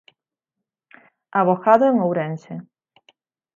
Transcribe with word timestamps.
Avogado 1.39 1.85
en 1.91 1.99
Ourense. 2.07 2.53